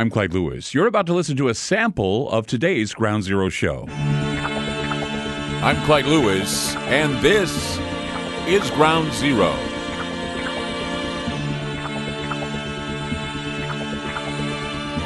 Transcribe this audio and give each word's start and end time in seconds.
I'm 0.00 0.08
Clyde 0.08 0.32
Lewis. 0.32 0.72
You're 0.72 0.86
about 0.86 1.04
to 1.08 1.12
listen 1.12 1.36
to 1.36 1.48
a 1.50 1.54
sample 1.54 2.30
of 2.30 2.46
today's 2.46 2.94
Ground 2.94 3.22
Zero 3.22 3.50
show. 3.50 3.84
I'm 5.60 5.76
Clyde 5.84 6.06
Lewis, 6.06 6.74
and 6.76 7.22
this 7.22 7.78
is 8.46 8.70
Ground 8.70 9.12
Zero. 9.12 9.54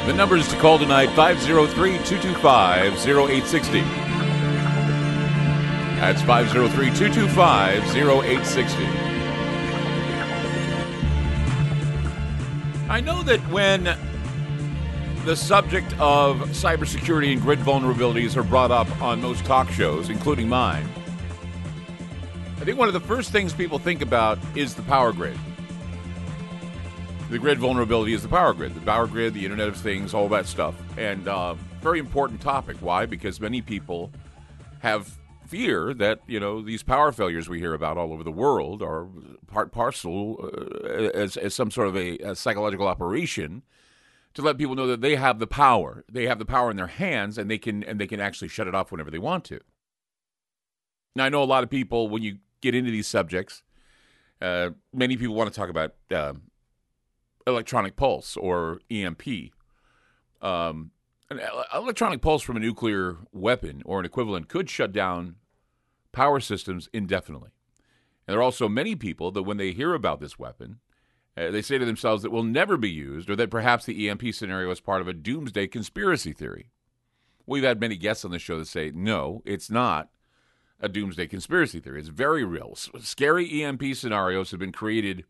The 0.05 0.13
numbers 0.13 0.47
to 0.47 0.55
call 0.59 0.79
tonight 0.79 1.07
503 1.07 1.97
225 1.97 2.93
0860. 3.05 3.81
That's 5.99 6.21
503 6.21 6.85
225 6.85 7.83
0860. 7.97 8.85
I 12.87 13.01
know 13.01 13.23
that 13.23 13.41
when 13.49 13.97
the 15.25 15.35
subject 15.35 15.91
of 15.99 16.37
cybersecurity 16.49 17.33
and 17.33 17.41
grid 17.41 17.57
vulnerabilities 17.59 18.37
are 18.37 18.43
brought 18.43 18.69
up 18.69 18.89
on 19.01 19.19
most 19.21 19.43
talk 19.43 19.69
shows, 19.71 20.11
including 20.11 20.47
mine, 20.47 20.87
I 22.57 22.63
think 22.63 22.77
one 22.77 22.87
of 22.87 22.93
the 22.93 22.99
first 22.99 23.31
things 23.31 23.51
people 23.51 23.79
think 23.79 24.03
about 24.03 24.37
is 24.55 24.75
the 24.75 24.83
power 24.83 25.11
grid. 25.11 25.37
The 27.31 27.39
grid 27.39 27.57
vulnerability 27.57 28.13
is 28.13 28.21
the 28.21 28.29
power 28.29 28.53
grid, 28.53 28.75
the 28.75 28.81
power 28.81 29.07
grid, 29.07 29.33
the 29.33 29.43
Internet 29.43 29.67
of 29.67 29.77
Things, 29.77 30.13
all 30.13 30.29
that 30.29 30.45
stuff. 30.45 30.75
And 30.95 31.27
uh, 31.27 31.55
very 31.81 31.97
important 31.97 32.39
topic. 32.39 32.77
Why? 32.79 33.07
Because 33.07 33.41
many 33.41 33.61
people 33.61 34.11
have 34.79 35.11
fear 35.47 35.93
that 35.95 36.19
you 36.27 36.39
know 36.39 36.61
these 36.61 36.83
power 36.83 37.11
failures 37.11 37.49
we 37.49 37.59
hear 37.59 37.73
about 37.73 37.97
all 37.97 38.13
over 38.13 38.23
the 38.23 38.31
world 38.31 38.81
are 38.81 39.07
part 39.47 39.71
parcel 39.71 40.39
uh, 40.43 41.11
as, 41.13 41.37
as 41.37 41.53
some 41.53 41.69
sort 41.69 41.87
of 41.87 41.95
a, 41.95 42.17
a 42.19 42.35
psychological 42.35 42.87
operation 42.87 43.63
to 44.35 44.41
let 44.41 44.57
people 44.57 44.75
know 44.75 44.87
that 44.87 45.01
they 45.01 45.15
have 45.15 45.39
the 45.39 45.47
power. 45.47 46.03
They 46.11 46.27
have 46.27 46.39
the 46.39 46.45
power 46.45 46.69
in 46.69 46.77
their 46.77 46.87
hands, 46.87 47.37
and 47.37 47.49
they 47.49 47.57
can 47.57 47.83
and 47.83 47.99
they 47.99 48.07
can 48.07 48.19
actually 48.19 48.49
shut 48.49 48.67
it 48.67 48.75
off 48.75 48.91
whenever 48.91 49.09
they 49.09 49.17
want 49.17 49.45
to. 49.45 49.59
Now, 51.15 51.25
I 51.25 51.29
know 51.29 51.41
a 51.41 51.45
lot 51.45 51.63
of 51.63 51.69
people 51.69 52.09
when 52.09 52.21
you 52.21 52.37
get 52.61 52.75
into 52.75 52.91
these 52.91 53.07
subjects, 53.07 53.63
uh, 54.41 54.71
many 54.93 55.15
people 55.15 55.35
want 55.35 55.51
to 55.51 55.57
talk 55.57 55.69
about 55.69 55.95
uh, 56.11 56.33
electronic 57.47 57.95
pulse 57.95 58.35
or 58.35 58.81
EMP. 58.91 59.23
Um, 60.41 60.91
an 61.29 61.39
electronic 61.73 62.21
pulse 62.21 62.43
from 62.43 62.57
a 62.57 62.59
nuclear 62.59 63.17
weapon 63.31 63.81
or 63.85 63.99
an 63.99 64.05
equivalent 64.05 64.47
could 64.47 64.69
shut 64.69 64.91
down 64.91 65.35
power 66.11 66.39
systems 66.39 66.89
indefinitely. 66.93 67.49
And 68.27 68.33
there 68.33 68.39
are 68.39 68.43
also 68.43 68.67
many 68.67 68.95
people 68.95 69.31
that 69.31 69.43
when 69.43 69.57
they 69.57 69.71
hear 69.71 69.93
about 69.93 70.19
this 70.19 70.37
weapon, 70.37 70.79
uh, 71.37 71.51
they 71.51 71.61
say 71.61 71.77
to 71.77 71.85
themselves 71.85 72.23
that 72.23 72.31
will 72.31 72.43
never 72.43 72.77
be 72.77 72.89
used, 72.89 73.29
or 73.29 73.35
that 73.35 73.49
perhaps 73.49 73.85
the 73.85 74.09
EMP 74.09 74.33
scenario 74.33 74.71
is 74.71 74.79
part 74.79 75.01
of 75.01 75.07
a 75.07 75.13
doomsday 75.13 75.67
conspiracy 75.67 76.33
theory. 76.33 76.69
We've 77.45 77.63
had 77.63 77.79
many 77.79 77.97
guests 77.97 78.25
on 78.25 78.31
the 78.31 78.39
show 78.39 78.57
that 78.57 78.67
say, 78.67 78.91
no, 78.93 79.41
it's 79.45 79.69
not 79.69 80.09
a 80.79 80.89
doomsday 80.89 81.27
conspiracy 81.27 81.79
theory. 81.79 81.99
It's 81.99 82.09
very 82.09 82.43
real. 82.43 82.75
Scary 82.75 83.63
EMP 83.63 83.95
scenarios 83.95 84.51
have 84.51 84.59
been 84.59 84.71
created 84.71 85.25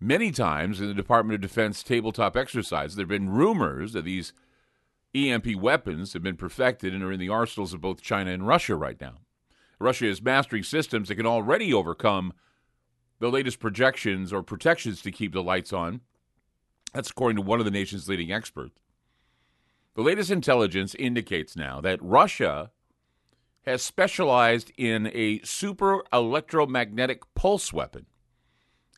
many 0.00 0.30
times 0.30 0.80
in 0.80 0.88
the 0.88 0.94
Department 0.94 1.34
of 1.34 1.40
Defense 1.40 1.82
tabletop 1.82 2.36
exercise. 2.36 2.94
There 2.94 3.04
have 3.04 3.08
been 3.08 3.30
rumors 3.30 3.92
that 3.92 4.04
these 4.04 4.32
EMP 5.14 5.56
weapons 5.56 6.12
have 6.12 6.22
been 6.22 6.36
perfected 6.36 6.94
and 6.94 7.02
are 7.02 7.12
in 7.12 7.20
the 7.20 7.28
arsenals 7.28 7.74
of 7.74 7.80
both 7.80 8.02
China 8.02 8.30
and 8.30 8.46
Russia 8.46 8.74
right 8.74 9.00
now. 9.00 9.18
Russia 9.78 10.06
is 10.06 10.22
mastering 10.22 10.62
systems 10.62 11.08
that 11.08 11.16
can 11.16 11.26
already 11.26 11.72
overcome 11.72 12.32
the 13.22 13.30
latest 13.30 13.60
projections 13.60 14.32
or 14.32 14.42
protections 14.42 15.00
to 15.00 15.12
keep 15.12 15.32
the 15.32 15.44
lights 15.44 15.72
on. 15.72 16.00
That's 16.92 17.10
according 17.10 17.36
to 17.36 17.42
one 17.42 17.60
of 17.60 17.64
the 17.64 17.70
nation's 17.70 18.08
leading 18.08 18.32
experts. 18.32 18.80
The 19.94 20.02
latest 20.02 20.32
intelligence 20.32 20.96
indicates 20.96 21.54
now 21.54 21.80
that 21.82 22.02
Russia 22.02 22.72
has 23.64 23.80
specialized 23.80 24.72
in 24.76 25.08
a 25.14 25.40
super 25.44 26.02
electromagnetic 26.12 27.22
pulse 27.36 27.72
weapon 27.72 28.06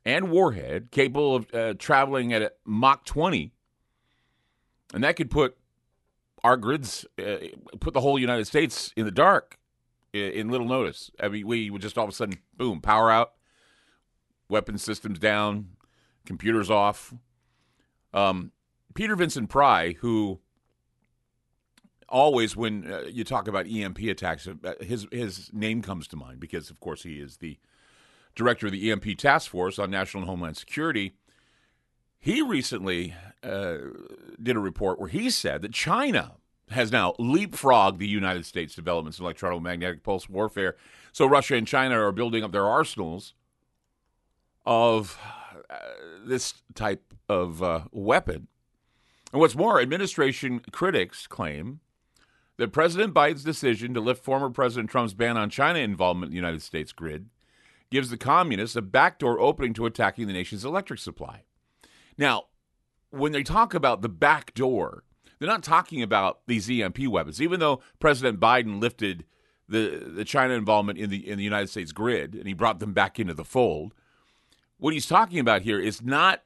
and 0.06 0.30
warhead 0.30 0.90
capable 0.90 1.36
of 1.36 1.54
uh, 1.54 1.74
traveling 1.74 2.32
at 2.32 2.56
Mach 2.64 3.04
20. 3.04 3.52
And 4.94 5.04
that 5.04 5.16
could 5.16 5.30
put 5.30 5.58
our 6.42 6.56
grids, 6.56 7.04
uh, 7.18 7.48
put 7.78 7.92
the 7.92 8.00
whole 8.00 8.18
United 8.18 8.46
States 8.46 8.90
in 8.96 9.04
the 9.04 9.10
dark 9.10 9.58
in, 10.14 10.30
in 10.32 10.48
little 10.48 10.66
notice. 10.66 11.10
I 11.20 11.28
mean, 11.28 11.46
we 11.46 11.68
would 11.68 11.82
just 11.82 11.98
all 11.98 12.04
of 12.04 12.10
a 12.10 12.14
sudden, 12.14 12.38
boom, 12.56 12.80
power 12.80 13.10
out, 13.10 13.34
weapon 14.48 14.78
systems 14.78 15.18
down, 15.18 15.70
computers 16.26 16.70
off. 16.70 17.14
Um, 18.12 18.52
Peter 18.94 19.16
Vincent 19.16 19.48
Pry, 19.48 19.92
who 20.00 20.40
always 22.08 22.56
when 22.56 22.90
uh, 22.90 23.02
you 23.10 23.24
talk 23.24 23.48
about 23.48 23.66
EMP 23.66 23.98
attacks, 24.00 24.46
uh, 24.46 24.74
his 24.80 25.06
his 25.10 25.50
name 25.52 25.82
comes 25.82 26.06
to 26.08 26.16
mind 26.16 26.40
because, 26.40 26.70
of 26.70 26.80
course, 26.80 27.02
he 27.02 27.14
is 27.14 27.38
the 27.38 27.58
director 28.34 28.66
of 28.66 28.72
the 28.72 28.90
EMP 28.90 29.18
Task 29.18 29.50
Force 29.50 29.78
on 29.78 29.90
National 29.90 30.22
and 30.22 30.30
Homeland 30.30 30.56
Security. 30.56 31.14
He 32.18 32.40
recently 32.40 33.14
uh, 33.42 33.76
did 34.42 34.56
a 34.56 34.60
report 34.60 34.98
where 34.98 35.08
he 35.08 35.28
said 35.28 35.62
that 35.62 35.72
China 35.72 36.36
has 36.70 36.90
now 36.90 37.12
leapfrogged 37.18 37.98
the 37.98 38.08
United 38.08 38.46
States 38.46 38.74
developments 38.74 39.18
in 39.18 39.24
electromagnetic 39.24 40.02
pulse 40.02 40.28
warfare. 40.28 40.76
So 41.12 41.26
Russia 41.26 41.56
and 41.56 41.66
China 41.66 42.00
are 42.00 42.12
building 42.12 42.42
up 42.42 42.52
their 42.52 42.66
arsenals 42.66 43.34
of 44.66 45.18
uh, 45.70 45.76
this 46.26 46.54
type 46.74 47.14
of 47.28 47.62
uh, 47.62 47.82
weapon. 47.92 48.48
And 49.32 49.40
what's 49.40 49.56
more, 49.56 49.80
administration 49.80 50.60
critics 50.70 51.26
claim 51.26 51.80
that 52.56 52.72
President 52.72 53.12
Biden's 53.12 53.44
decision 53.44 53.94
to 53.94 54.00
lift 54.00 54.22
former 54.22 54.50
President 54.50 54.90
Trump's 54.90 55.14
ban 55.14 55.36
on 55.36 55.50
China 55.50 55.80
involvement 55.80 56.30
in 56.30 56.32
the 56.32 56.36
United 56.36 56.62
States 56.62 56.92
grid 56.92 57.28
gives 57.90 58.10
the 58.10 58.16
communists 58.16 58.76
a 58.76 58.82
backdoor 58.82 59.40
opening 59.40 59.74
to 59.74 59.86
attacking 59.86 60.26
the 60.26 60.32
nation's 60.32 60.64
electric 60.64 61.00
supply. 61.00 61.42
Now, 62.16 62.44
when 63.10 63.32
they 63.32 63.42
talk 63.42 63.74
about 63.74 64.02
the 64.02 64.08
back 64.08 64.54
door, 64.54 65.04
they're 65.38 65.48
not 65.48 65.62
talking 65.62 66.02
about 66.02 66.40
these 66.46 66.70
EMP 66.70 67.08
weapons. 67.08 67.40
Even 67.40 67.60
though 67.60 67.80
President 67.98 68.40
Biden 68.40 68.80
lifted 68.80 69.24
the 69.68 70.10
the 70.14 70.24
China 70.24 70.54
involvement 70.54 70.98
in 70.98 71.10
the 71.10 71.28
in 71.28 71.38
the 71.38 71.44
United 71.44 71.68
States 71.68 71.92
grid 71.92 72.34
and 72.34 72.46
he 72.46 72.52
brought 72.52 72.80
them 72.80 72.92
back 72.92 73.18
into 73.18 73.34
the 73.34 73.44
fold, 73.44 73.94
what 74.84 74.92
he's 74.92 75.06
talking 75.06 75.38
about 75.38 75.62
here 75.62 75.80
is 75.80 76.02
not 76.02 76.42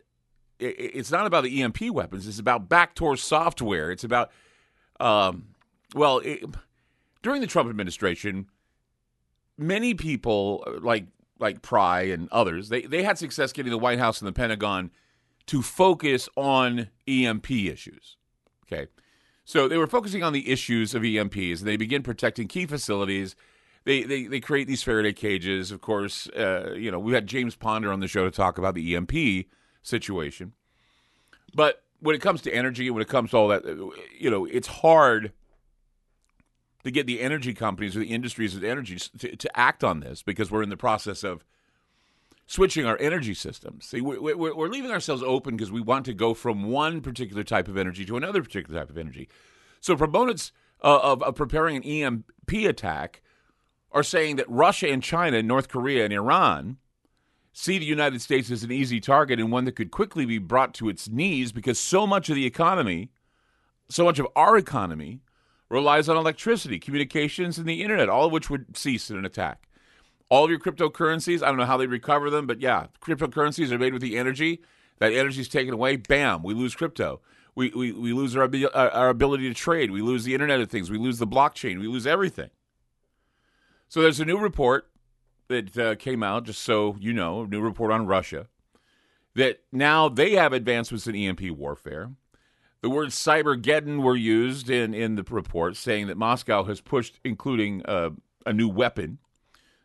it's 0.60 1.10
not 1.10 1.26
about 1.26 1.42
the 1.42 1.60
EMP 1.60 1.90
weapons. 1.90 2.28
It's 2.28 2.38
about 2.38 2.68
backdoor 2.68 3.16
software. 3.16 3.90
It's 3.90 4.04
about, 4.04 4.30
um, 5.00 5.48
well, 5.92 6.18
it, 6.18 6.44
during 7.20 7.40
the 7.40 7.48
Trump 7.48 7.68
administration, 7.68 8.46
many 9.56 9.92
people 9.92 10.64
like 10.80 11.06
like 11.40 11.62
Pry 11.62 12.02
and 12.02 12.28
others 12.30 12.68
they 12.68 12.82
they 12.82 13.02
had 13.02 13.18
success 13.18 13.52
getting 13.52 13.72
the 13.72 13.78
White 13.78 13.98
House 13.98 14.20
and 14.20 14.28
the 14.28 14.32
Pentagon 14.32 14.92
to 15.46 15.60
focus 15.60 16.28
on 16.36 16.90
EMP 17.08 17.50
issues. 17.50 18.18
Okay, 18.66 18.86
so 19.44 19.66
they 19.66 19.78
were 19.78 19.88
focusing 19.88 20.22
on 20.22 20.32
the 20.32 20.48
issues 20.48 20.94
of 20.94 21.02
EMPs, 21.02 21.58
and 21.58 21.66
they 21.66 21.76
begin 21.76 22.04
protecting 22.04 22.46
key 22.46 22.66
facilities 22.66 23.34
they, 23.88 24.02
they, 24.02 24.24
they 24.24 24.40
create 24.40 24.68
these 24.68 24.82
Faraday 24.82 25.14
cages. 25.14 25.70
Of 25.72 25.80
course, 25.80 26.28
uh, 26.36 26.74
you 26.76 26.90
know, 26.90 26.98
we 26.98 27.14
had 27.14 27.26
James 27.26 27.56
Ponder 27.56 27.90
on 27.90 28.00
the 28.00 28.06
show 28.06 28.24
to 28.24 28.30
talk 28.30 28.58
about 28.58 28.74
the 28.74 28.94
EMP 28.94 29.46
situation. 29.80 30.52
But 31.54 31.82
when 32.00 32.14
it 32.14 32.20
comes 32.20 32.42
to 32.42 32.52
energy, 32.52 32.90
when 32.90 33.00
it 33.00 33.08
comes 33.08 33.30
to 33.30 33.38
all 33.38 33.48
that, 33.48 33.64
you 34.18 34.30
know, 34.30 34.44
it's 34.44 34.68
hard 34.68 35.32
to 36.84 36.90
get 36.90 37.06
the 37.06 37.22
energy 37.22 37.54
companies 37.54 37.96
or 37.96 38.00
the 38.00 38.12
industries 38.12 38.54
of 38.54 38.62
energy 38.62 38.98
to, 39.20 39.34
to 39.34 39.58
act 39.58 39.82
on 39.82 40.00
this 40.00 40.22
because 40.22 40.50
we're 40.50 40.62
in 40.62 40.68
the 40.68 40.76
process 40.76 41.24
of 41.24 41.42
switching 42.46 42.84
our 42.84 42.98
energy 43.00 43.32
systems. 43.32 43.86
See, 43.86 44.02
we're, 44.02 44.36
we're 44.36 44.68
leaving 44.68 44.90
ourselves 44.90 45.22
open 45.22 45.56
because 45.56 45.72
we 45.72 45.80
want 45.80 46.04
to 46.04 46.12
go 46.12 46.34
from 46.34 46.64
one 46.64 47.00
particular 47.00 47.42
type 47.42 47.68
of 47.68 47.78
energy 47.78 48.04
to 48.04 48.18
another 48.18 48.42
particular 48.42 48.80
type 48.80 48.90
of 48.90 48.98
energy. 48.98 49.30
So 49.80 49.96
proponents 49.96 50.52
uh, 50.84 50.98
of, 51.02 51.22
of 51.22 51.36
preparing 51.36 51.76
an 51.76 51.82
EMP 51.84 52.52
attack 52.66 53.22
are 53.92 54.02
saying 54.02 54.36
that 54.36 54.48
Russia 54.48 54.88
and 54.88 55.02
China, 55.02 55.38
and 55.38 55.48
North 55.48 55.68
Korea 55.68 56.04
and 56.04 56.12
Iran 56.12 56.76
see 57.52 57.78
the 57.78 57.84
United 57.84 58.22
States 58.22 58.50
as 58.50 58.62
an 58.62 58.70
easy 58.70 59.00
target 59.00 59.40
and 59.40 59.50
one 59.50 59.64
that 59.64 59.76
could 59.76 59.90
quickly 59.90 60.24
be 60.24 60.38
brought 60.38 60.74
to 60.74 60.88
its 60.88 61.08
knees 61.08 61.50
because 61.50 61.78
so 61.78 62.06
much 62.06 62.28
of 62.28 62.36
the 62.36 62.46
economy, 62.46 63.10
so 63.88 64.04
much 64.04 64.18
of 64.18 64.28
our 64.36 64.56
economy, 64.56 65.20
relies 65.68 66.08
on 66.08 66.16
electricity, 66.16 66.78
communications, 66.78 67.58
and 67.58 67.68
the 67.68 67.82
internet, 67.82 68.08
all 68.08 68.26
of 68.26 68.32
which 68.32 68.48
would 68.48 68.76
cease 68.76 69.10
in 69.10 69.16
an 69.18 69.24
attack. 69.24 69.68
All 70.30 70.44
of 70.44 70.50
your 70.50 70.60
cryptocurrencies, 70.60 71.42
I 71.42 71.46
don't 71.46 71.56
know 71.56 71.64
how 71.64 71.76
they 71.76 71.86
recover 71.86 72.30
them, 72.30 72.46
but 72.46 72.60
yeah, 72.60 72.86
cryptocurrencies 73.00 73.70
are 73.72 73.78
made 73.78 73.92
with 73.92 74.02
the 74.02 74.18
energy. 74.18 74.60
That 74.98 75.12
energy 75.12 75.40
is 75.40 75.48
taken 75.48 75.74
away, 75.74 75.96
bam, 75.96 76.42
we 76.42 76.54
lose 76.54 76.74
crypto. 76.74 77.20
We, 77.54 77.70
we, 77.70 77.92
we 77.92 78.12
lose 78.12 78.36
our, 78.36 78.48
our 78.74 79.08
ability 79.08 79.48
to 79.48 79.54
trade. 79.54 79.90
We 79.90 80.00
lose 80.00 80.22
the 80.22 80.32
Internet 80.32 80.60
of 80.60 80.70
Things. 80.70 80.90
We 80.90 80.98
lose 80.98 81.18
the 81.18 81.26
blockchain. 81.26 81.80
We 81.80 81.88
lose 81.88 82.06
everything. 82.06 82.50
So 83.88 84.02
there's 84.02 84.20
a 84.20 84.24
new 84.24 84.38
report 84.38 84.90
that 85.48 85.78
uh, 85.78 85.94
came 85.94 86.22
out, 86.22 86.44
just 86.44 86.62
so 86.62 86.96
you 87.00 87.12
know, 87.12 87.42
a 87.42 87.46
new 87.46 87.60
report 87.60 87.90
on 87.90 88.06
Russia, 88.06 88.46
that 89.34 89.60
now 89.72 90.08
they 90.08 90.32
have 90.32 90.52
advancements 90.52 91.06
in 91.06 91.16
EMP 91.16 91.50
warfare. 91.52 92.10
The 92.82 92.90
words 92.90 93.16
cybergeddon 93.16 94.02
were 94.02 94.14
used 94.14 94.68
in, 94.68 94.94
in 94.94 95.16
the 95.16 95.24
report, 95.24 95.76
saying 95.76 96.06
that 96.06 96.16
Moscow 96.16 96.64
has 96.64 96.80
pushed, 96.80 97.18
including 97.24 97.82
uh, 97.86 98.10
a 98.44 98.52
new 98.52 98.68
weapon, 98.68 99.18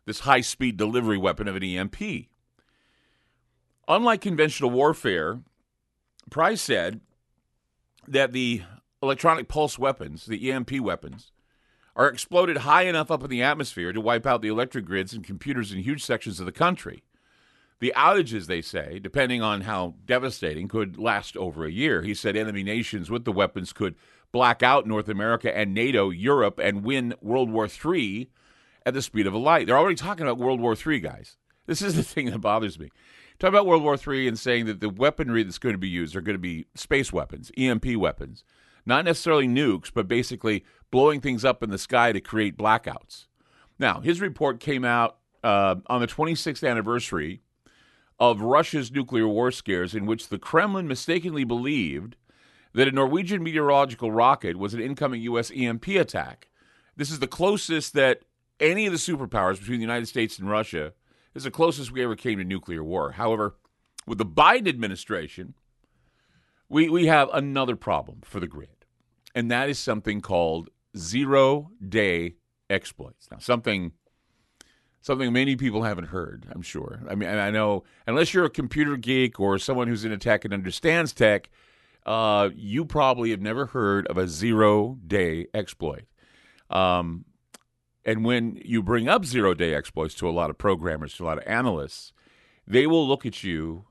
this 0.05 0.21
high 0.21 0.41
speed 0.41 0.77
delivery 0.77 1.17
weapon 1.17 1.47
of 1.47 1.55
an 1.55 1.63
EMP. 1.63 2.27
Unlike 3.87 4.21
conventional 4.21 4.69
warfare, 4.69 5.39
Pry 6.29 6.55
said 6.55 7.01
that 8.07 8.33
the 8.33 8.63
electronic 9.01 9.47
pulse 9.47 9.79
weapons, 9.79 10.25
the 10.25 10.51
EMP 10.51 10.79
weapons, 10.81 11.31
are 11.95 12.07
exploded 12.07 12.57
high 12.57 12.83
enough 12.83 13.11
up 13.11 13.23
in 13.23 13.29
the 13.29 13.43
atmosphere 13.43 13.93
to 13.93 14.01
wipe 14.01 14.25
out 14.25 14.41
the 14.41 14.47
electric 14.47 14.85
grids 14.85 15.13
and 15.13 15.23
computers 15.23 15.71
in 15.71 15.79
huge 15.79 16.03
sections 16.03 16.39
of 16.39 16.45
the 16.45 16.51
country. 16.51 17.03
The 17.79 17.93
outages, 17.95 18.47
they 18.47 18.61
say, 18.61 18.99
depending 18.99 19.41
on 19.41 19.61
how 19.61 19.95
devastating, 20.05 20.67
could 20.67 20.97
last 20.97 21.35
over 21.35 21.65
a 21.65 21.71
year. 21.71 22.01
He 22.01 22.13
said 22.13 22.35
enemy 22.35 22.63
nations 22.63 23.11
with 23.11 23.25
the 23.25 23.31
weapons 23.31 23.73
could 23.73 23.95
black 24.31 24.63
out 24.63 24.87
North 24.87 25.09
America 25.09 25.55
and 25.55 25.73
NATO, 25.73 26.09
Europe, 26.09 26.59
and 26.59 26.83
win 26.83 27.13
World 27.21 27.51
War 27.51 27.67
III 27.67 28.29
at 28.85 28.93
the 28.93 29.01
speed 29.01 29.27
of 29.27 29.33
a 29.33 29.37
light. 29.37 29.67
They're 29.67 29.77
already 29.77 29.95
talking 29.95 30.25
about 30.25 30.37
World 30.37 30.59
War 30.59 30.75
III, 30.75 30.99
guys. 31.01 31.37
This 31.65 31.81
is 31.81 31.95
the 31.95 32.03
thing 32.03 32.31
that 32.31 32.39
bothers 32.39 32.79
me. 32.79 32.89
Talk 33.39 33.49
about 33.49 33.65
World 33.65 33.83
War 33.83 33.97
III 33.97 34.27
and 34.27 34.39
saying 34.39 34.65
that 34.67 34.79
the 34.79 34.89
weaponry 34.89 35.43
that's 35.43 35.57
going 35.57 35.73
to 35.73 35.79
be 35.79 35.89
used 35.89 36.15
are 36.15 36.21
going 36.21 36.35
to 36.35 36.39
be 36.39 36.65
space 36.75 37.11
weapons, 37.11 37.51
EMP 37.57 37.97
weapons, 37.97 38.43
not 38.85 39.05
necessarily 39.05 39.47
nukes, 39.47 39.91
but 39.93 40.07
basically 40.07 40.63
blowing 40.93 41.19
things 41.19 41.43
up 41.43 41.63
in 41.63 41.71
the 41.71 41.79
sky 41.79 42.11
to 42.11 42.21
create 42.21 42.55
blackouts. 42.55 43.25
Now, 43.79 43.99
his 43.99 44.21
report 44.21 44.59
came 44.59 44.85
out 44.85 45.17
uh, 45.43 45.77
on 45.87 46.01
the 46.01 46.07
26th 46.07 46.69
anniversary 46.69 47.41
of 48.19 48.41
Russia's 48.41 48.91
nuclear 48.91 49.27
war 49.27 49.49
scares, 49.49 49.95
in 49.95 50.05
which 50.05 50.29
the 50.29 50.37
Kremlin 50.37 50.87
mistakenly 50.87 51.45
believed 51.45 52.15
that 52.75 52.87
a 52.87 52.91
Norwegian 52.91 53.41
meteorological 53.41 54.11
rocket 54.11 54.55
was 54.55 54.75
an 54.75 54.81
incoming 54.81 55.23
U.S. 55.23 55.51
EMP 55.55 55.87
attack. 55.87 56.51
This 56.95 57.09
is 57.09 57.17
the 57.17 57.25
closest 57.27 57.93
that 57.93 58.21
any 58.59 58.85
of 58.85 58.93
the 58.93 58.99
superpowers 58.99 59.59
between 59.59 59.79
the 59.79 59.85
United 59.85 60.05
States 60.05 60.37
and 60.37 60.47
Russia 60.47 60.93
is 61.33 61.45
the 61.45 61.49
closest 61.49 61.91
we 61.91 62.03
ever 62.03 62.15
came 62.15 62.37
to 62.37 62.43
nuclear 62.43 62.83
war. 62.83 63.13
However, 63.13 63.55
with 64.05 64.19
the 64.19 64.27
Biden 64.27 64.67
administration, 64.67 65.55
we, 66.69 66.87
we 66.87 67.07
have 67.07 67.31
another 67.33 67.75
problem 67.75 68.19
for 68.23 68.39
the 68.39 68.45
grid, 68.45 68.85
and 69.33 69.49
that 69.49 69.69
is 69.69 69.79
something 69.79 70.21
called 70.21 70.69
zero 70.97 71.71
day 71.87 72.35
exploits. 72.69 73.27
Now, 73.31 73.37
something 73.39 73.93
something 75.01 75.33
many 75.33 75.55
people 75.55 75.83
haven't 75.83 76.05
heard, 76.05 76.47
I'm 76.51 76.61
sure. 76.61 77.01
I 77.09 77.15
mean, 77.15 77.29
I 77.29 77.51
know 77.51 77.83
unless 78.07 78.33
you're 78.33 78.45
a 78.45 78.49
computer 78.49 78.95
geek 78.95 79.39
or 79.39 79.59
someone 79.59 79.87
who's 79.87 80.05
into 80.05 80.17
tech 80.17 80.45
and 80.45 80.53
understands 80.53 81.13
tech, 81.13 81.49
uh, 82.05 82.49
you 82.55 82.85
probably 82.85 83.31
have 83.31 83.41
never 83.41 83.67
heard 83.67 84.07
of 84.07 84.17
a 84.17 84.27
zero 84.27 84.97
day 85.05 85.47
exploit. 85.53 86.05
Um, 86.69 87.25
and 88.05 88.25
when 88.25 88.61
you 88.63 88.81
bring 88.81 89.07
up 89.07 89.25
zero 89.25 89.53
day 89.53 89.73
exploits 89.73 90.15
to 90.15 90.29
a 90.29 90.31
lot 90.31 90.49
of 90.49 90.57
programmers, 90.57 91.15
to 91.15 91.23
a 91.23 91.25
lot 91.25 91.37
of 91.37 91.43
analysts, 91.47 92.13
they 92.65 92.87
will 92.87 93.07
look 93.07 93.25
at 93.25 93.43
you 93.43 93.85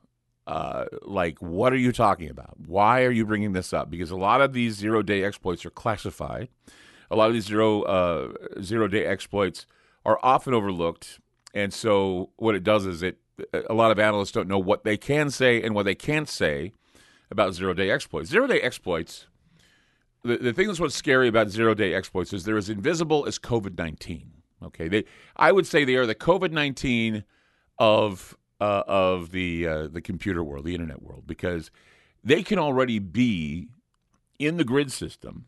uh, 0.46 0.86
like, 1.02 1.38
what 1.40 1.72
are 1.72 1.78
you 1.78 1.92
talking 1.92 2.28
about? 2.28 2.58
Why 2.66 3.04
are 3.04 3.10
you 3.10 3.24
bringing 3.24 3.52
this 3.52 3.72
up? 3.72 3.90
Because 3.90 4.10
a 4.10 4.16
lot 4.16 4.40
of 4.40 4.52
these 4.52 4.74
zero 4.74 5.02
day 5.02 5.22
exploits 5.24 5.64
are 5.64 5.70
classified. 5.70 6.48
A 7.12 7.16
lot 7.16 7.28
of 7.28 7.34
these 7.34 7.44
zero 7.44 7.82
uh, 7.82 8.32
zero 8.62 8.88
day 8.88 9.04
exploits 9.04 9.66
are 10.04 10.18
often 10.22 10.54
overlooked, 10.54 11.20
and 11.52 11.72
so 11.72 12.30
what 12.36 12.54
it 12.54 12.64
does 12.64 12.86
is 12.86 13.02
it 13.02 13.18
a 13.68 13.74
lot 13.74 13.90
of 13.90 13.98
analysts 13.98 14.32
don't 14.32 14.48
know 14.48 14.58
what 14.58 14.84
they 14.84 14.96
can 14.96 15.30
say 15.30 15.62
and 15.62 15.74
what 15.74 15.84
they 15.84 15.94
can't 15.94 16.28
say 16.28 16.72
about 17.30 17.54
zero 17.54 17.74
day 17.74 17.90
exploits. 17.90 18.30
Zero 18.30 18.46
day 18.46 18.60
exploits. 18.60 19.26
The, 20.24 20.38
the 20.38 20.52
thing 20.52 20.68
that's 20.68 20.80
what's 20.80 20.94
scary 20.94 21.28
about 21.28 21.50
zero 21.50 21.74
day 21.74 21.92
exploits 21.94 22.32
is 22.32 22.44
they're 22.44 22.56
as 22.56 22.70
invisible 22.70 23.26
as 23.26 23.38
COVID 23.38 23.76
nineteen. 23.76 24.32
Okay, 24.62 24.88
they 24.88 25.04
I 25.36 25.52
would 25.52 25.66
say 25.66 25.84
they 25.84 25.96
are 25.96 26.06
the 26.06 26.14
COVID 26.14 26.50
nineteen 26.50 27.24
of 27.78 28.36
uh, 28.60 28.84
of 28.86 29.32
the 29.32 29.66
uh, 29.66 29.88
the 29.88 30.00
computer 30.00 30.42
world, 30.42 30.64
the 30.64 30.74
internet 30.74 31.02
world, 31.02 31.24
because 31.26 31.70
they 32.24 32.42
can 32.42 32.58
already 32.58 32.98
be 32.98 33.68
in 34.38 34.56
the 34.56 34.64
grid 34.64 34.90
system, 34.92 35.46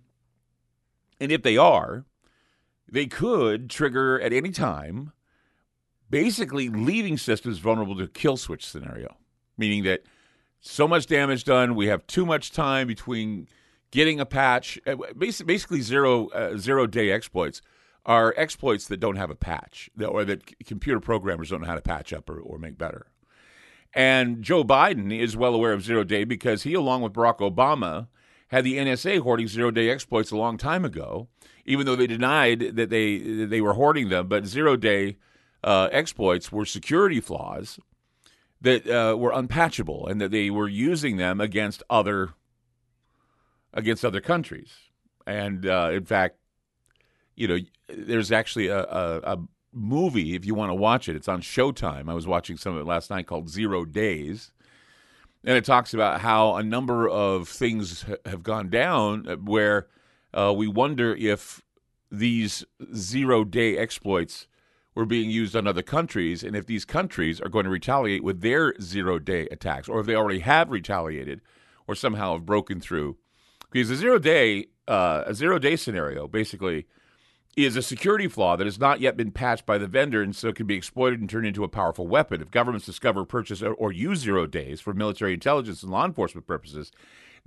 and 1.24 1.32
if 1.32 1.42
they 1.42 1.56
are, 1.56 2.04
they 2.86 3.06
could 3.06 3.70
trigger 3.70 4.20
at 4.20 4.32
any 4.32 4.50
time, 4.50 5.12
basically 6.10 6.68
leaving 6.68 7.16
systems 7.16 7.58
vulnerable 7.58 7.96
to 7.96 8.06
kill 8.06 8.36
switch 8.36 8.64
scenario, 8.64 9.16
meaning 9.56 9.82
that 9.84 10.02
so 10.60 10.86
much 10.86 11.06
damage 11.06 11.44
done, 11.44 11.74
we 11.74 11.86
have 11.86 12.06
too 12.06 12.24
much 12.26 12.52
time 12.52 12.86
between 12.86 13.48
getting 13.90 14.20
a 14.20 14.26
patch. 14.26 14.78
Uh, 14.86 14.96
basically, 15.16 15.80
zero 15.80 16.28
uh, 16.28 16.56
zero 16.58 16.86
day 16.86 17.10
exploits 17.10 17.62
are 18.04 18.34
exploits 18.36 18.86
that 18.88 19.00
don't 19.00 19.16
have 19.16 19.30
a 19.30 19.34
patch, 19.34 19.88
or 20.06 20.24
that 20.26 20.52
computer 20.66 21.00
programmers 21.00 21.50
don't 21.50 21.62
know 21.62 21.66
how 21.66 21.74
to 21.74 21.80
patch 21.80 22.12
up 22.12 22.28
or, 22.28 22.38
or 22.38 22.58
make 22.58 22.76
better. 22.76 23.06
And 23.94 24.42
Joe 24.42 24.62
Biden 24.62 25.16
is 25.16 25.36
well 25.36 25.54
aware 25.54 25.72
of 25.72 25.82
zero 25.82 26.04
day 26.04 26.24
because 26.24 26.64
he, 26.64 26.74
along 26.74 27.00
with 27.00 27.14
Barack 27.14 27.38
Obama, 27.38 28.08
had 28.54 28.64
the 28.64 28.76
NSA 28.76 29.20
hoarding 29.20 29.48
zero 29.48 29.70
day 29.70 29.90
exploits 29.90 30.30
a 30.30 30.36
long 30.36 30.56
time 30.56 30.84
ago 30.84 31.28
even 31.64 31.86
though 31.86 31.96
they 31.96 32.06
denied 32.06 32.76
that 32.76 32.90
they 32.90 33.18
that 33.18 33.50
they 33.50 33.60
were 33.60 33.74
hoarding 33.74 34.08
them. 34.08 34.28
But 34.28 34.46
zero 34.46 34.76
day 34.76 35.16
uh, 35.62 35.88
exploits 35.92 36.52
were 36.52 36.64
security 36.64 37.20
flaws 37.20 37.78
that 38.60 38.88
uh, 38.88 39.16
were 39.16 39.32
unpatchable, 39.32 40.10
and 40.10 40.20
that 40.20 40.30
they 40.30 40.50
were 40.50 40.68
using 40.68 41.16
them 41.16 41.40
against 41.40 41.82
other 41.88 42.34
against 43.72 44.04
other 44.04 44.20
countries. 44.20 44.72
And 45.26 45.66
uh, 45.66 45.90
in 45.92 46.04
fact, 46.04 46.36
you 47.34 47.48
know, 47.48 47.58
there's 47.88 48.30
actually 48.30 48.68
a, 48.68 48.80
a, 48.84 49.20
a 49.24 49.38
movie 49.72 50.34
if 50.34 50.44
you 50.44 50.54
want 50.54 50.70
to 50.70 50.74
watch 50.74 51.08
it. 51.08 51.16
It's 51.16 51.28
on 51.28 51.40
Showtime. 51.40 52.08
I 52.08 52.14
was 52.14 52.26
watching 52.26 52.56
some 52.56 52.74
of 52.74 52.80
it 52.80 52.86
last 52.86 53.10
night 53.10 53.26
called 53.26 53.48
Zero 53.48 53.84
Days. 53.84 54.52
And 55.46 55.56
it 55.58 55.64
talks 55.64 55.92
about 55.92 56.22
how 56.22 56.54
a 56.54 56.62
number 56.62 57.08
of 57.08 57.48
things 57.48 58.04
have 58.24 58.42
gone 58.42 58.70
down 58.70 59.24
where 59.44 59.88
uh, 60.32 60.54
we 60.56 60.66
wonder 60.66 61.14
if 61.14 61.62
these 62.10 62.64
zero 62.94 63.44
day 63.44 63.76
exploits 63.76 64.46
were 64.94 65.04
being 65.04 65.28
used 65.28 65.54
on 65.54 65.66
other 65.66 65.82
countries 65.82 66.42
and 66.42 66.56
if 66.56 66.66
these 66.66 66.84
countries 66.84 67.40
are 67.40 67.48
going 67.48 67.64
to 67.64 67.70
retaliate 67.70 68.22
with 68.22 68.40
their 68.40 68.74
zero 68.80 69.18
day 69.18 69.46
attacks 69.50 69.88
or 69.88 70.00
if 70.00 70.06
they 70.06 70.14
already 70.14 70.38
have 70.38 70.70
retaliated 70.70 71.40
or 71.86 71.94
somehow 71.94 72.34
have 72.34 72.46
broken 72.46 72.80
through. 72.80 73.16
Because 73.70 73.90
a 73.90 73.96
zero 73.96 74.18
day, 74.18 74.66
uh, 74.88 75.24
a 75.26 75.34
zero 75.34 75.58
day 75.58 75.76
scenario 75.76 76.26
basically 76.26 76.86
is 77.56 77.76
a 77.76 77.82
security 77.82 78.26
flaw 78.26 78.56
that 78.56 78.66
has 78.66 78.78
not 78.78 79.00
yet 79.00 79.16
been 79.16 79.30
patched 79.30 79.64
by 79.64 79.78
the 79.78 79.86
vendor 79.86 80.22
and 80.22 80.34
so 80.34 80.52
can 80.52 80.66
be 80.66 80.74
exploited 80.74 81.20
and 81.20 81.30
turned 81.30 81.46
into 81.46 81.64
a 81.64 81.68
powerful 81.68 82.06
weapon. 82.06 82.42
If 82.42 82.50
governments 82.50 82.86
discover, 82.86 83.24
purchase, 83.24 83.62
or, 83.62 83.74
or 83.74 83.92
use 83.92 84.20
zero 84.20 84.46
days 84.46 84.80
for 84.80 84.92
military 84.92 85.34
intelligence 85.34 85.82
and 85.82 85.92
law 85.92 86.04
enforcement 86.04 86.46
purposes, 86.46 86.90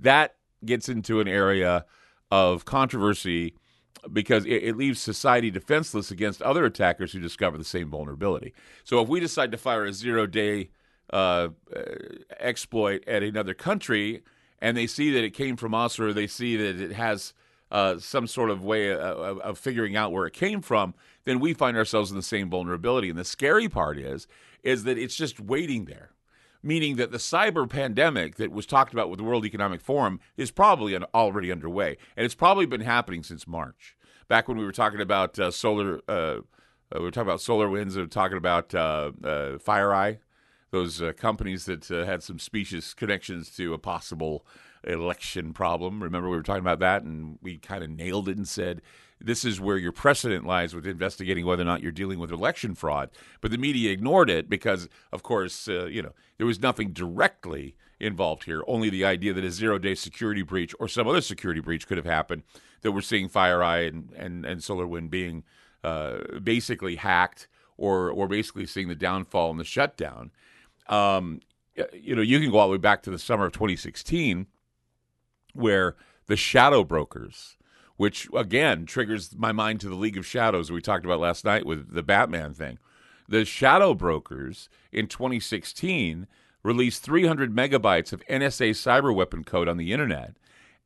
that 0.00 0.36
gets 0.64 0.88
into 0.88 1.20
an 1.20 1.28
area 1.28 1.84
of 2.30 2.64
controversy 2.64 3.54
because 4.12 4.44
it, 4.46 4.62
it, 4.62 4.76
leaves 4.76 5.00
society 5.00 5.50
defenseless 5.50 6.10
against 6.10 6.40
other 6.42 6.64
attackers 6.64 7.12
who 7.12 7.20
discover 7.20 7.58
the 7.58 7.64
same 7.64 7.90
vulnerability. 7.90 8.54
So 8.84 9.00
if 9.00 9.08
we 9.08 9.20
decide 9.20 9.50
to 9.52 9.58
fire 9.58 9.84
a 9.84 9.92
zero 9.92 10.26
day 10.26 10.70
uh, 11.10 11.48
exploit 12.38 13.02
at 13.06 13.22
another 13.22 13.54
country 13.54 14.22
and 14.60 14.76
they 14.76 14.86
see 14.86 15.10
that 15.12 15.24
it 15.24 15.30
came 15.30 15.56
from 15.56 15.74
us 15.74 15.98
or 15.98 16.12
they 16.12 16.26
see 16.26 16.56
that 16.56 16.80
it 16.80 16.92
has 16.92 17.32
uh, 17.70 17.98
some 17.98 18.26
sort 18.26 18.50
of 18.50 18.64
way 18.64 18.90
of, 18.92 19.38
of 19.38 19.58
figuring 19.58 19.96
out 19.96 20.12
where 20.12 20.26
it 20.26 20.32
came 20.32 20.62
from, 20.62 20.94
then 21.24 21.40
we 21.40 21.52
find 21.52 21.76
ourselves 21.76 22.10
in 22.10 22.16
the 22.16 22.22
same 22.22 22.48
vulnerability. 22.48 23.10
And 23.10 23.18
the 23.18 23.24
scary 23.24 23.68
part 23.68 23.98
is, 23.98 24.26
is 24.62 24.84
that 24.84 24.98
it's 24.98 25.16
just 25.16 25.38
waiting 25.38 25.84
there 25.84 26.12
meaning 26.62 26.96
that 26.96 27.10
the 27.10 27.18
cyber 27.18 27.68
pandemic 27.68 28.36
that 28.36 28.52
was 28.52 28.66
talked 28.66 28.92
about 28.92 29.08
with 29.10 29.18
the 29.18 29.24
World 29.24 29.44
Economic 29.44 29.80
Forum 29.80 30.20
is 30.36 30.50
probably 30.50 30.96
already 31.14 31.52
underway, 31.52 31.96
and 32.16 32.24
it's 32.24 32.34
probably 32.34 32.66
been 32.66 32.80
happening 32.80 33.22
since 33.22 33.46
March. 33.46 33.96
Back 34.28 34.48
when 34.48 34.58
we 34.58 34.64
were 34.64 34.72
talking 34.72 35.00
about 35.00 35.38
uh, 35.38 35.50
solar, 35.50 36.00
uh, 36.08 36.12
uh 36.12 36.40
we 36.94 37.00
were 37.00 37.10
talking 37.10 37.28
about 37.28 37.40
SolarWinds, 37.40 37.94
we 37.94 38.02
were 38.02 38.08
talking 38.08 38.36
about 38.36 38.74
uh, 38.74 39.12
uh 39.22 39.58
FireEye, 39.58 40.18
those 40.70 41.00
uh, 41.00 41.12
companies 41.12 41.64
that 41.64 41.86
had 41.88 42.22
some 42.22 42.38
specious 42.38 42.92
connections 42.92 43.50
to 43.56 43.72
a 43.72 43.78
possible 43.78 44.44
election 44.84 45.52
problem. 45.52 46.02
Remember, 46.02 46.28
we 46.28 46.36
were 46.36 46.42
talking 46.42 46.62
about 46.62 46.80
that, 46.80 47.02
and 47.02 47.38
we 47.42 47.58
kind 47.58 47.82
of 47.82 47.90
nailed 47.90 48.28
it 48.28 48.36
and 48.36 48.46
said 48.46 48.82
this 49.20 49.44
is 49.44 49.60
where 49.60 49.76
your 49.76 49.92
precedent 49.92 50.46
lies 50.46 50.74
with 50.74 50.86
investigating 50.86 51.44
whether 51.44 51.62
or 51.62 51.66
not 51.66 51.82
you're 51.82 51.92
dealing 51.92 52.18
with 52.18 52.30
election 52.30 52.74
fraud. 52.74 53.10
But 53.40 53.50
the 53.50 53.58
media 53.58 53.92
ignored 53.92 54.30
it 54.30 54.48
because, 54.48 54.88
of 55.12 55.22
course, 55.22 55.68
uh, 55.68 55.86
you 55.86 56.02
know 56.02 56.12
there 56.36 56.46
was 56.46 56.60
nothing 56.60 56.92
directly 56.92 57.74
involved 58.00 58.44
here. 58.44 58.62
Only 58.66 58.90
the 58.90 59.04
idea 59.04 59.32
that 59.32 59.44
a 59.44 59.50
zero-day 59.50 59.96
security 59.96 60.42
breach 60.42 60.74
or 60.78 60.86
some 60.86 61.08
other 61.08 61.20
security 61.20 61.60
breach 61.60 61.86
could 61.86 61.96
have 61.96 62.06
happened. 62.06 62.42
That 62.82 62.92
we're 62.92 63.00
seeing 63.00 63.28
FireEye 63.28 63.88
and 63.88 64.12
and, 64.16 64.46
and 64.46 64.60
SolarWind 64.60 65.10
being 65.10 65.44
uh, 65.82 66.18
basically 66.42 66.96
hacked, 66.96 67.48
or 67.76 68.10
or 68.10 68.28
basically 68.28 68.66
seeing 68.66 68.88
the 68.88 68.94
downfall 68.94 69.50
and 69.50 69.58
the 69.58 69.64
shutdown. 69.64 70.30
Um, 70.88 71.40
you 71.92 72.16
know, 72.16 72.22
you 72.22 72.40
can 72.40 72.50
go 72.50 72.58
all 72.58 72.68
the 72.68 72.72
way 72.72 72.78
back 72.78 73.02
to 73.04 73.10
the 73.10 73.18
summer 73.18 73.46
of 73.46 73.52
2016 73.52 74.46
where 75.54 75.96
the 76.26 76.36
shadow 76.36 76.84
brokers, 76.84 77.56
which 77.96 78.28
again 78.34 78.86
triggers 78.86 79.34
my 79.36 79.52
mind 79.52 79.80
to 79.80 79.88
the 79.88 79.94
League 79.94 80.16
of 80.16 80.26
Shadows 80.26 80.70
we 80.70 80.80
talked 80.80 81.04
about 81.04 81.20
last 81.20 81.44
night 81.44 81.66
with 81.66 81.92
the 81.92 82.02
Batman 82.02 82.54
thing. 82.54 82.78
The 83.28 83.44
shadow 83.44 83.94
brokers 83.94 84.68
in 84.90 85.06
2016 85.06 86.26
released 86.62 87.02
300 87.02 87.54
megabytes 87.54 88.12
of 88.12 88.26
NSA 88.26 88.70
cyber 88.70 89.14
weapon 89.14 89.44
code 89.44 89.68
on 89.68 89.76
the 89.76 89.92
internet. 89.92 90.34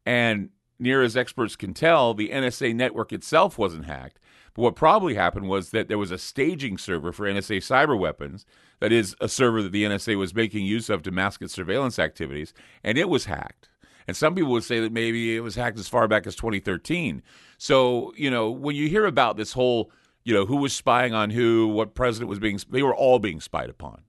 And 0.05 0.51
near 0.79 1.03
as 1.03 1.17
experts 1.17 1.57
can 1.57 1.75
tell, 1.75 2.15
the 2.15 2.31
NSA 2.31 2.75
network 2.75 3.13
itself 3.13 3.59
wasn't 3.59 3.87
hacked. 3.87 4.19
But 4.55 4.63
what 4.63 4.77
probably 4.77 5.15
happened 5.15 5.49
was 5.49 5.71
that 5.71 5.89
there 5.89 5.99
was 5.99 6.11
a 6.11 6.19
staging 6.19 6.77
server 6.79 7.13
for 7.13 7.27
NSA 7.27 7.59
cyber 7.59 7.99
weapons, 7.99 8.45
that 8.81 8.93
is, 8.93 9.17
a 9.21 9.29
server 9.29 9.63
that 9.63 9.73
the 9.73 9.85
NSA 9.85 10.19
was 10.19 10.35
making 10.35 10.67
use 10.67 10.91
of 10.91 11.03
to 11.03 11.11
mask 11.11 11.41
its 11.41 11.55
surveillance 11.55 11.99
activities, 11.99 12.53
and 12.85 12.99
it 12.99 13.09
was 13.09 13.27
hacked. 13.27 13.69
And 14.07 14.17
some 14.17 14.35
people 14.35 14.53
would 14.53 14.65
say 14.65 14.81
that 14.81 14.93
maybe 14.93 15.37
it 15.37 15.41
was 15.41 15.55
hacked 15.55 15.79
as 15.79 15.89
far 15.89 16.09
back 16.09 16.27
as 16.27 16.35
2013. 16.37 17.23
So, 17.59 18.13
you 18.17 18.31
know, 18.31 18.51
when 18.51 18.77
you 18.77 18.89
hear 18.89 19.07
about 19.07 19.37
this 19.37 19.53
whole, 19.53 19.91
you 20.25 20.35
know, 20.35 20.47
who 20.47 20.57
was 20.57 20.73
spying 20.73 21.15
on 21.15 21.31
who, 21.31 21.69
what 21.69 21.95
president 21.95 22.29
was 22.29 22.39
being, 22.39 22.59
they 22.71 22.83
were 22.83 22.95
all 22.95 23.19
being 23.19 23.41
spied 23.41 23.71
upon. 23.71 24.03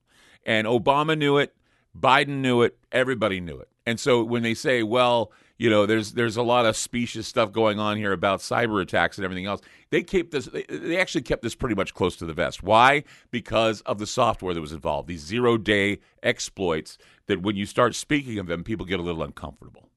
And 0.46 0.68
Obama 0.68 1.18
knew 1.18 1.38
it, 1.38 1.56
Biden 1.98 2.42
knew 2.42 2.62
it, 2.62 2.78
everybody 2.92 3.40
knew 3.40 3.58
it. 3.60 3.70
And 3.86 4.00
so 4.00 4.24
when 4.24 4.44
they 4.44 4.54
say, 4.54 4.84
well, 4.84 5.32
you 5.58 5.70
know, 5.70 5.86
there's 5.86 6.14
there's 6.14 6.38
a 6.38 6.44
lot 6.44 6.66
of 6.66 6.76
specious 6.76 7.28
stuff 7.28 7.52
going 7.52 7.80
on 7.80 7.98
here 7.98 8.12
about 8.12 8.40
cyber 8.40 8.82
attacks 8.82 9.18
and 9.18 9.26
everything 9.26 9.46
else. 9.46 9.62
They 9.92 10.02
kept 10.02 10.32
this. 10.32 10.46
They, 10.46 10.64
they 10.64 10.98
actually 10.98 11.22
kept 11.22 11.44
this 11.44 11.56
pretty 11.56 11.76
much 11.76 11.94
close 11.94 12.16
to 12.18 12.26
the 12.26 12.34
vest. 12.34 12.64
Why? 12.64 13.04
Because 13.32 13.82
of 13.82 14.00
the 14.00 14.08
software 14.08 14.54
that 14.54 14.62
was 14.62 14.74
involved. 14.74 15.08
These 15.08 15.22
zero 15.22 15.58
day 15.58 16.00
exploits 16.24 16.98
that 17.28 17.42
when 17.42 17.56
you 17.56 17.66
start 17.66 17.96
speaking 17.96 18.40
of 18.40 18.48
them, 18.48 18.64
people 18.64 18.86
get 18.86 19.00
a 19.00 19.04
little 19.04 19.24
uncomfortable. 19.24 19.90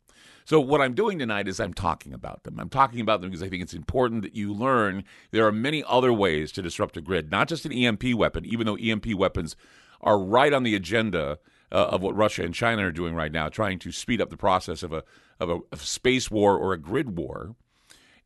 So 0.45 0.61
what 0.61 0.81
I'm 0.81 0.95
doing 0.95 1.19
tonight 1.19 1.49
is 1.49 1.59
I'm 1.59 1.75
talking 1.75 2.13
about 2.13 2.45
them. 2.45 2.61
I'm 2.61 2.69
talking 2.69 3.01
about 3.01 3.21
them 3.21 3.31
because 3.31 3.43
I 3.43 3.49
think 3.49 3.65
it's 3.65 3.75
important 3.75 4.23
that 4.23 4.37
you 4.37 4.55
learn 4.55 5.03
there 5.33 5.45
are 5.45 5.51
many 5.51 5.83
other 5.83 6.13
ways 6.13 6.53
to 6.53 6.63
disrupt 6.63 6.97
a 6.97 7.01
grid, 7.01 7.33
not 7.33 7.49
just 7.49 7.67
an 7.67 7.73
EMP 7.73 8.15
weapon, 8.15 8.45
even 8.45 8.65
though 8.65 8.77
EMP 8.77 9.15
weapons 9.17 9.57
are 10.01 10.21
right 10.21 10.53
on 10.53 10.63
the 10.63 10.77
agenda 10.77 11.41
uh, 11.73 11.87
of 11.87 12.03
what 12.03 12.17
Russia 12.17 12.43
and 12.43 12.55
China 12.55 12.87
are 12.87 12.93
doing 12.93 13.15
right 13.15 13.33
now, 13.33 13.49
trying 13.49 13.79
to 13.81 13.93
speed 13.93 14.21
up 14.21 14.31
the 14.31 14.37
process 14.37 14.83
of 14.83 14.93
a 14.93 15.03
of 15.39 15.51
a, 15.51 15.77
space 15.77 16.31
war 16.31 16.57
or 16.57 16.73
a 16.73 16.79
grid 16.79 17.17
war. 17.17 17.55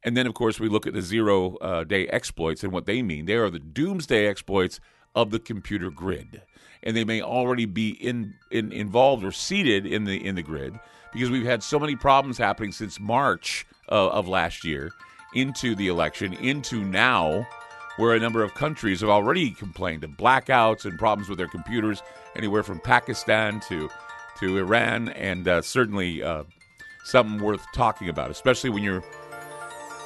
And 0.02 0.16
then, 0.16 0.26
of 0.26 0.34
course, 0.34 0.58
we 0.60 0.68
look 0.68 0.86
at 0.86 0.94
the 0.94 1.02
zero 1.02 1.56
uh, 1.56 1.84
day 1.84 2.06
exploits 2.08 2.62
and 2.62 2.72
what 2.72 2.86
they 2.86 3.02
mean. 3.02 3.26
They 3.26 3.34
are 3.34 3.50
the 3.50 3.58
doomsday 3.58 4.26
exploits 4.26 4.80
of 5.14 5.30
the 5.30 5.38
computer 5.38 5.90
grid, 5.90 6.42
and 6.82 6.96
they 6.96 7.04
may 7.04 7.20
already 7.20 7.66
be 7.66 7.90
in, 7.90 8.34
in 8.50 8.72
involved 8.72 9.24
or 9.24 9.32
seated 9.32 9.86
in 9.86 10.04
the 10.04 10.24
in 10.24 10.36
the 10.36 10.42
grid 10.42 10.78
because 11.12 11.30
we've 11.30 11.44
had 11.44 11.62
so 11.62 11.78
many 11.78 11.96
problems 11.96 12.38
happening 12.38 12.72
since 12.72 13.00
March 13.00 13.66
uh, 13.90 14.08
of 14.10 14.28
last 14.28 14.64
year 14.64 14.92
into 15.34 15.74
the 15.74 15.88
election 15.88 16.32
into 16.34 16.84
now 16.84 17.46
where 18.00 18.14
a 18.14 18.18
number 18.18 18.42
of 18.42 18.54
countries 18.54 19.02
have 19.02 19.10
already 19.10 19.50
complained 19.50 20.02
of 20.02 20.10
blackouts 20.12 20.86
and 20.86 20.98
problems 20.98 21.28
with 21.28 21.36
their 21.38 21.46
computers, 21.46 22.02
anywhere 22.34 22.62
from 22.62 22.80
Pakistan 22.80 23.60
to 23.68 23.90
to 24.38 24.56
Iran, 24.56 25.10
and 25.10 25.46
uh, 25.46 25.60
certainly 25.60 26.22
uh, 26.22 26.44
something 27.04 27.44
worth 27.44 27.62
talking 27.74 28.08
about, 28.08 28.30
especially 28.30 28.70
when 28.70 28.82
you're 28.82 29.04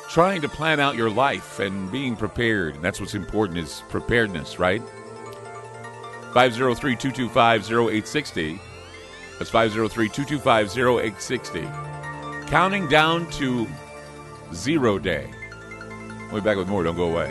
trying 0.08 0.40
to 0.40 0.48
plan 0.48 0.80
out 0.80 0.96
your 0.96 1.10
life 1.10 1.60
and 1.60 1.92
being 1.92 2.16
prepared. 2.16 2.74
And 2.74 2.82
that's 2.82 2.98
what's 3.00 3.14
important 3.14 3.58
is 3.58 3.84
preparedness, 3.90 4.58
right? 4.58 4.82
503-225-0860. 6.32 8.58
That's 9.38 9.50
503-225-0860. 9.50 12.48
Counting 12.48 12.88
down 12.88 13.30
to 13.32 13.68
zero 14.52 14.98
day. 14.98 15.30
We'll 16.32 16.40
be 16.40 16.44
back 16.44 16.56
with 16.56 16.68
more. 16.68 16.82
Don't 16.82 16.96
go 16.96 17.10
away. 17.10 17.30